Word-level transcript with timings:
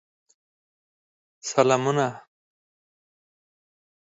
سلامونه. 1.49 2.07